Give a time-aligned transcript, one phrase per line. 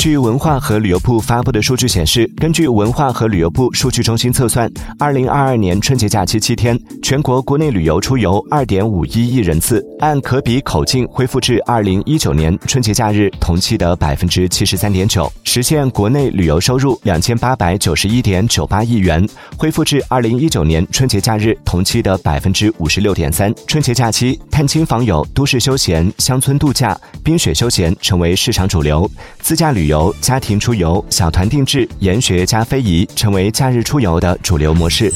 [0.00, 4.66] 据文化和旅游部发布的数据显示，根据文化和旅游部数据中心测算，
[4.98, 19.28] 二零二二年春节假期七天，全国国内旅游出游二点五一亿人次，按可比口径恢复至二零一九年春节假日同期的百分之七十三点九，实现国内旅游收入两千八百九十一点九八亿元，
[19.58, 23.54] 恢复至二零一九年春节假日同期的百分之五十六点三。
[23.66, 29.06] 春节假期，探亲访友、都市休闲、乡村度假、冰雪休闲成为市场主流，
[29.40, 29.89] 自驾旅。
[29.90, 35.12] 游、家庭出游、小团定制、研学加非遗，成为假日出游的主流模式。